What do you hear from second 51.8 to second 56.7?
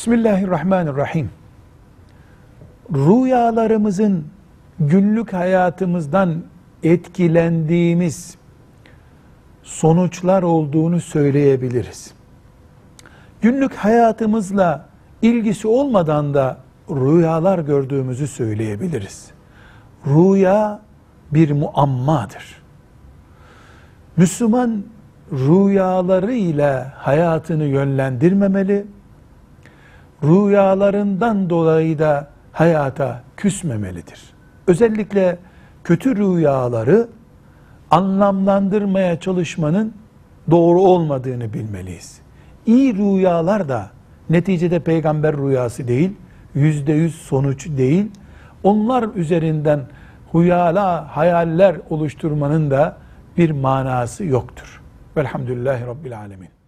oluşturmanın da bir manası yoktur. Velhamdülillahi Rabbil Alemin.